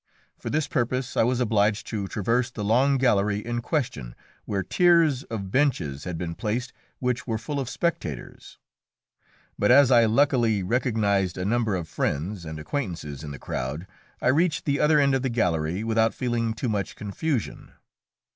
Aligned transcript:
For 0.35 0.49
this 0.49 0.67
purpose 0.67 1.15
I 1.15 1.21
was 1.21 1.39
obliged 1.39 1.85
to 1.89 2.07
traverse 2.07 2.49
the 2.49 2.63
long 2.63 2.97
gallery 2.97 3.37
in 3.37 3.61
question, 3.61 4.15
where 4.45 4.63
tiers 4.63 5.21
of 5.25 5.51
benches 5.51 6.05
had 6.05 6.17
been 6.17 6.33
placed 6.33 6.73
which 6.97 7.27
were 7.27 7.37
full 7.37 7.59
of 7.59 7.69
spectators. 7.69 8.57
But 9.59 9.69
as 9.69 9.91
I 9.91 10.05
luckily 10.05 10.63
recognised 10.63 11.37
a 11.37 11.45
number 11.45 11.75
of 11.75 11.87
friends 11.87 12.45
and 12.45 12.57
acquaintances 12.57 13.23
in 13.23 13.29
the 13.29 13.37
crowd, 13.37 13.85
I 14.19 14.29
reached 14.29 14.65
the 14.65 14.79
other 14.79 14.99
end 14.99 15.13
of 15.13 15.21
the 15.21 15.29
gallery 15.29 15.83
without 15.83 16.15
feeling 16.15 16.55
too 16.55 16.67
much 16.67 16.95
confusion. 16.95 17.73